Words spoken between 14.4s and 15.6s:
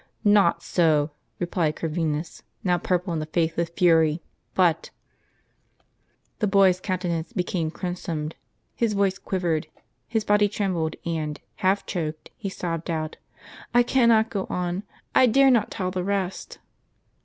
on; I dare